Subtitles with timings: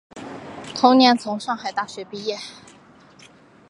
[0.73, 2.35] 同年从上海大学毕业。